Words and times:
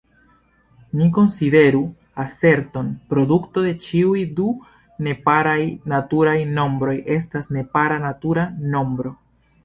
Ni 0.99 1.07
konsideru 1.15 1.81
aserton: 2.21 2.87
"Produto 3.13 3.63
de 3.65 3.73
ĉiuj 3.87 4.23
du 4.39 4.45
neparaj 5.09 5.53
naturaj 5.93 6.35
nombroj 6.55 6.95
estas 7.17 7.51
nepara 7.59 7.99
natura 8.07 8.47
nombro. 8.77 9.13